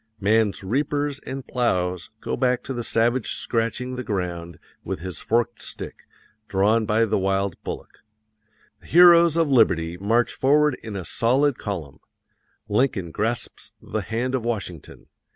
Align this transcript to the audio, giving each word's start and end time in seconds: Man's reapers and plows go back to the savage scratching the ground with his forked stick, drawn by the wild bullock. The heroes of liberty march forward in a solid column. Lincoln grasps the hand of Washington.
Man's 0.19 0.63
reapers 0.63 1.19
and 1.27 1.45
plows 1.47 2.09
go 2.21 2.35
back 2.35 2.63
to 2.63 2.73
the 2.73 2.83
savage 2.83 3.35
scratching 3.35 3.95
the 3.97 4.03
ground 4.03 4.57
with 4.83 4.99
his 5.01 5.19
forked 5.19 5.61
stick, 5.61 6.07
drawn 6.47 6.87
by 6.87 7.05
the 7.05 7.19
wild 7.19 7.55
bullock. 7.63 7.99
The 8.79 8.87
heroes 8.87 9.37
of 9.37 9.47
liberty 9.51 9.97
march 9.97 10.33
forward 10.33 10.73
in 10.81 10.95
a 10.95 11.05
solid 11.05 11.59
column. 11.59 11.99
Lincoln 12.67 13.11
grasps 13.11 13.73
the 13.79 14.01
hand 14.01 14.33
of 14.33 14.43
Washington. 14.43 15.05